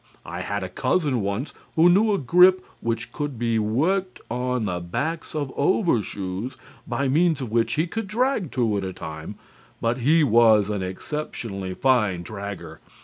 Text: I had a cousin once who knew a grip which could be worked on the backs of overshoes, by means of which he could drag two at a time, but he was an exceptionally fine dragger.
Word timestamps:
I 0.25 0.41
had 0.41 0.63
a 0.63 0.67
cousin 0.67 1.21
once 1.21 1.53
who 1.75 1.87
knew 1.87 2.11
a 2.11 2.17
grip 2.17 2.65
which 2.79 3.13
could 3.13 3.37
be 3.37 3.59
worked 3.59 4.19
on 4.31 4.65
the 4.65 4.79
backs 4.79 5.35
of 5.35 5.53
overshoes, 5.55 6.57
by 6.87 7.07
means 7.07 7.39
of 7.39 7.51
which 7.51 7.75
he 7.75 7.85
could 7.85 8.07
drag 8.07 8.49
two 8.51 8.75
at 8.77 8.83
a 8.83 8.93
time, 8.93 9.35
but 9.79 9.99
he 9.99 10.23
was 10.23 10.71
an 10.71 10.81
exceptionally 10.81 11.75
fine 11.75 12.23
dragger. 12.23 12.79